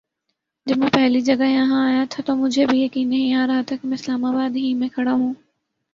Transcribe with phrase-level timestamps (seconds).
[0.67, 3.75] جب میں پہلی جگہ یہاں آیا تھا تو مجھے بھی یقین نہیں آ رہا تھا
[3.75, 5.33] کہ میں اسلام آباد ہی میں کھڑا ہوں۔